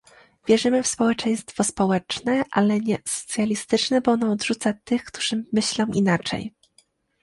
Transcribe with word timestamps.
Wierzymy 0.47 0.83
w 0.83 0.87
społeczeństwo 0.87 1.63
społeczne, 1.63 2.43
ale 2.51 2.79
nie 2.79 2.97
socjalistyczne, 3.07 4.01
bo 4.01 4.11
ono 4.11 4.31
odrzuca 4.31 4.73
tych, 4.83 5.03
którzy 5.03 5.45
myślą 5.53 5.85
inaczej 5.85 6.53